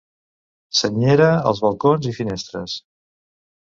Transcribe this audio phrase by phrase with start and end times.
[0.79, 2.83] Senyera als balcons i finestres.